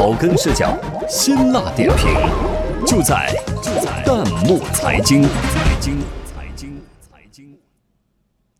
[0.00, 0.74] 草根视角，
[1.06, 2.08] 辛辣点评，
[2.86, 3.30] 就在
[3.62, 5.24] 就在弹幕财经。
[5.24, 7.54] 财经财经财经，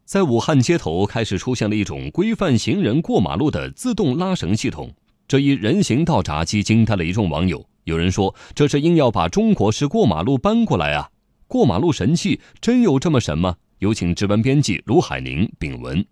[0.04, 4.92] 在武汉街头开始出现了一种规范行人过马路的自动拉绳系统，
[5.26, 7.64] 这一人行道闸机惊呆了一众网友。
[7.84, 11.08] 有人说，这是硬要把中国式过马路搬过来啊！
[11.48, 13.56] 过马路神器真有这么神吗？
[13.78, 16.04] 有请值班编辑卢海宁丙文。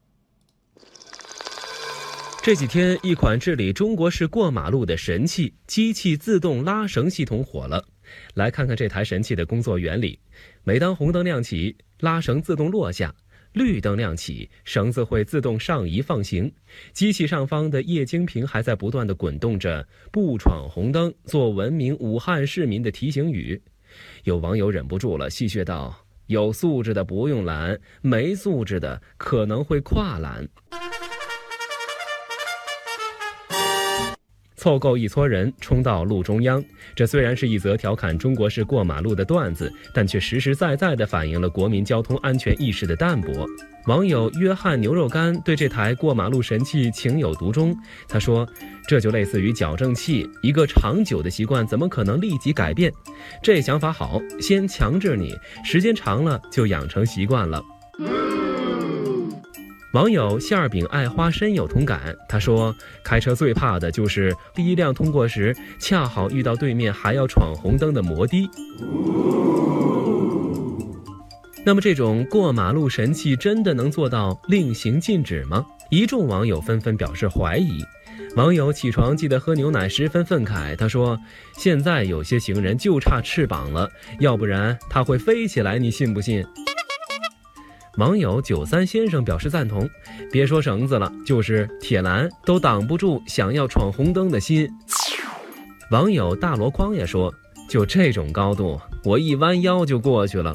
[2.41, 7.85] 这几天，一款治理中国式过马路的神器——机器自动拉绳系统火了。
[8.35, 10.19] 来看看这台神器的工作原理：
[10.65, 13.11] 每当红灯亮起，拉绳自动落下；
[13.53, 16.51] 绿灯亮起，绳子会自动上移放行。
[16.95, 23.61] 机器上方的液晶屏还在不断的滚动着“不闯红灯，做文明武汉市民”的提醒语。
[24.25, 30.49] 有网友忍不住了，戏谑道：“有素质的不用拦，没素质的可能会跨栏。”
[34.59, 36.63] 凑够一撮人冲到路中央，
[36.97, 43.47] 这虽然是一则调侃中国式过马路的段子，但却实实在在地反映了国民交通安全意识的淡薄。
[43.87, 47.75] 网友约翰牛肉干对这台过马路神器情有独钟，
[48.09, 48.47] 他说
[48.89, 52.93] ：“这就类似于矫正器，一个长久的习惯怎么可能立即改变？
[53.41, 55.33] 这想法好，先强制你，
[55.65, 57.63] 时间长了就养成习惯了。”
[59.93, 68.51] 网友馅儿饼爱花深有同感，他说：“开车最怕的就是第一辆通过时，恰好遇到对面还要闯红灯的摩的。”
[71.65, 75.65] 那么，这种过马路神器真的能做到令行禁止吗？
[75.91, 77.83] 一众网友纷纷表示怀疑。
[78.37, 81.19] 网友起床记得喝牛奶十分愤慨，他说
[81.57, 86.45] ：“现在有些行人就差翅膀了，要不然他会飞起来，你信不信？”
[87.99, 89.89] 网友九三先生表示赞同，
[90.31, 94.71] 别说绳子了，就是铁栏都挡不住想要闯红灯的心。
[95.91, 97.35] 网友大箩筐也说，
[97.69, 100.55] 就这种高度，我一弯腰就过去了。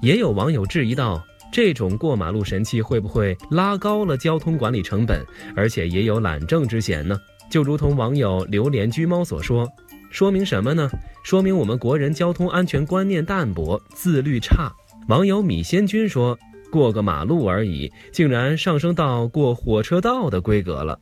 [0.00, 1.20] 也有网友质疑道，
[1.52, 7.18] 这种过马路神器会不会拉高了交通管理成本，而且也有懒政之嫌呢？
[7.50, 9.68] 就如同网友榴莲居猫所说，
[10.10, 10.88] 说明什么呢？
[11.24, 14.72] 说明我们国人交通安全观念淡薄，自律差。
[15.08, 16.38] 网友米仙君说
[16.72, 20.98] ：“过个马路而已，竟然上升到过火车道的规格了。”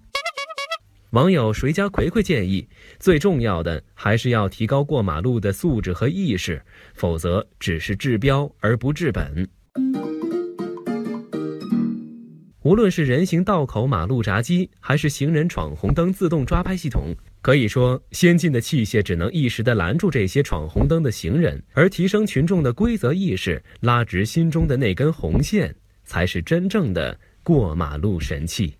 [1.10, 2.66] 网友谁家葵葵建议，
[2.98, 6.60] 最重要的还是要提高过马路的素质和意识，
[6.94, 9.48] 否则只是治标而不治本。
[12.64, 17.12] 无论是人行道口马路闸机，还是行人闯红灯自动抓拍系统。
[17.40, 25.74] 可以说，先进的器械只能一时的拦住这些闯红灯的行人，而提升群众的规则意识，拉直心中的那根红线，
[26.04, 28.74] 才是真正的过马路神器。